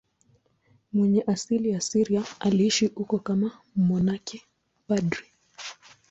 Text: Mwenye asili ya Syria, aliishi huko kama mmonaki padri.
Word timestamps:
Mwenye 0.93 1.21
asili 1.27 1.69
ya 1.69 1.81
Syria, 1.81 2.23
aliishi 2.39 2.87
huko 2.87 3.19
kama 3.19 3.51
mmonaki 3.75 4.41
padri. 4.87 5.25